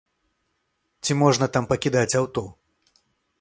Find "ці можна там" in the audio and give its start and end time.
1.03-1.69